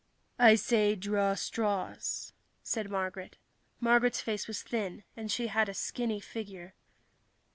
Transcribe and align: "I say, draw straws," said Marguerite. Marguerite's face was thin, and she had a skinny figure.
"I 0.39 0.55
say, 0.55 0.95
draw 0.95 1.35
straws," 1.35 2.33
said 2.63 2.89
Marguerite. 2.89 3.37
Marguerite's 3.79 4.19
face 4.19 4.47
was 4.47 4.63
thin, 4.63 5.03
and 5.15 5.31
she 5.31 5.45
had 5.45 5.69
a 5.69 5.75
skinny 5.75 6.19
figure. 6.19 6.73